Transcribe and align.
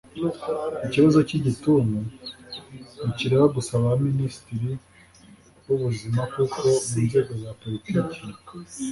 Ikibazo 0.85 1.19
cy’igituntu 1.27 1.97
ntikireba 3.03 3.45
gusa 3.55 3.71
ba 3.83 3.91
Minisitiri 4.07 4.71
b’ubuzima 5.65 6.21
kuko 6.33 6.59
mu 6.73 6.77
nzego 7.07 7.33
za 7.43 7.51
politiki 7.61 8.19